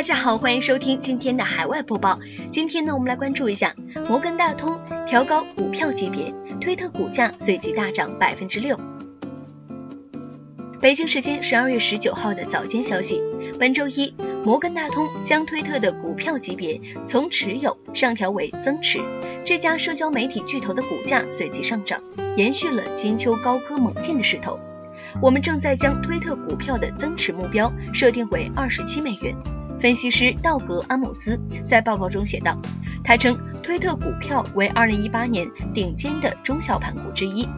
[0.00, 2.18] 大家好，欢迎收听今天的海外播报。
[2.50, 3.76] 今天呢，我们来关注一下
[4.08, 8.80] 摩根大通调高股票级别，推特股价随即大涨百分之六。
[10.80, 13.20] 北京时间十二月十九号的早间消息，
[13.58, 19.00] 本周一，摩根大通将推特的股票级别从持有上调为增持，
[19.44, 22.00] 这家社交媒体巨头的股价随即上涨，
[22.38, 24.58] 延续了金秋高歌猛进的势头。
[25.20, 29.36] 我们正在将推特股票的增持目标设定为二十七美元。
[29.80, 32.60] 分析师道格·安姆斯在报告中写道
[33.02, 37.48] ：“他称推特股票为2018年顶尖的中小盘股之一。”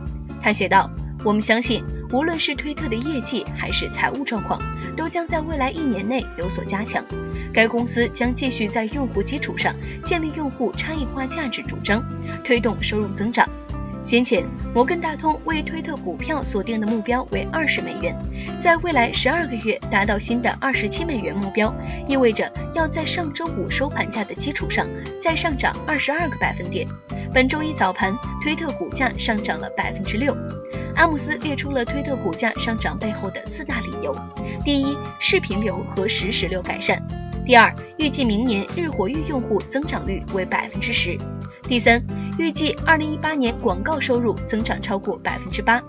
[0.41, 0.88] 他写道
[1.24, 4.61] ：“我们相信，无论是推特的业绩还是财务状况，
[4.96, 7.05] 都将在未来一年内有所加强。
[7.52, 9.74] 该公司将继续在用户基础上
[10.05, 12.05] 建立用户差异化价值主张，
[12.44, 13.48] 推动收入增长。”
[14.05, 18.14] 先前，摩根大通为推特股票锁定的目标为二十美元，
[18.61, 21.72] 在未来十二个月达到新的二十七美元目标，
[22.08, 24.86] 意味着要在上周五收盘价的基础上
[25.20, 26.86] 再上涨二十二个百分点。
[27.33, 30.36] 本周一早盘，推特股价上涨了百分之六。
[30.97, 34.14] 阿姆斯列出了推特股价上涨背后的四大理由：
[34.64, 36.98] 第一，视频流和实时流改善；
[37.47, 41.17] 第二，预计明年日活跃用户增长率为百分之十；
[41.69, 42.05] 第三。
[42.38, 45.83] 预计二零一八年广告收入增长超过百分之八。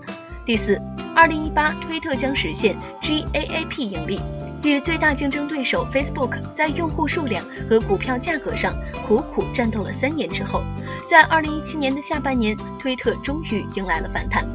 [0.44, 0.80] 第四，
[1.14, 4.20] 二零一八推特将实现 GAAP 盈利。
[4.62, 8.74] 与最大竞争对手 Facebook 在用户数量和股票价格上
[9.06, 10.62] 苦苦战斗了三年之后，
[11.08, 14.46] 在二零一七年的下半年，推特终于迎来了反弹。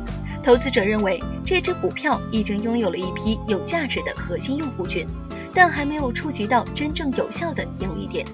[0.43, 5.05] 投资者认为，这只股票已经拥有了一批有价值的核心用户群，
[5.53, 8.25] 但还没有触及到真正有效的盈利点。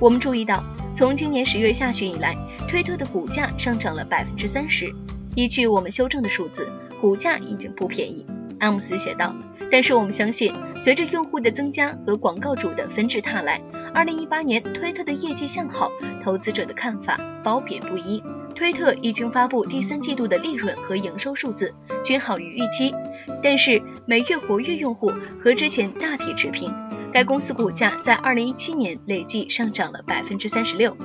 [0.00, 0.62] 我们注意到，
[0.94, 2.36] 从今年十月下旬以来，
[2.68, 4.92] 推特的股价上涨了百分之三十。
[5.36, 6.68] 依据我们修正的数字，
[7.00, 8.26] 股价已经不便宜。
[8.58, 9.34] 阿姆斯写道。
[9.70, 13.60] 但是我们相信，随着用户的增加和广告主的纷至沓来，
[13.92, 15.90] 二零一八年推特的业绩向好，
[16.22, 18.22] 投资者的看法褒贬不一。
[18.54, 22.94] 推特已经发布第三季度的利润和营收数字，均好于预期，
[23.42, 25.10] 但是每月活跃用户
[25.42, 26.72] 和之前大体持平。
[27.14, 30.96] 该公司股价在二零一七年累计上涨了百分之三十六。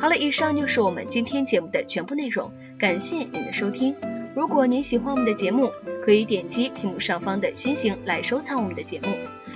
[0.00, 3.94] 好了，以上就是我们今天节目的全部内容，感谢您的收听。
[4.34, 5.70] 如果您喜欢我们的节目，
[6.04, 9.14] 可以点击屏幕上方的星星来收藏我们的节目。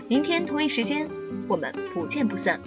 [0.08, 1.08] 明天同一时间，
[1.48, 2.60] 我们不见不散。